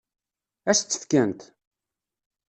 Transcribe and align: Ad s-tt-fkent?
Ad 0.69 0.75
s-tt-fkent? 0.77 1.41